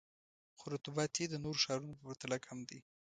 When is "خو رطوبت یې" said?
0.57-1.25